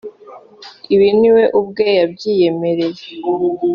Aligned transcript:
Ibi 0.93 1.09
ni 1.19 1.29
we 1.35 1.43
ubwe 1.59 1.83
wabyiyemereye 1.99 3.03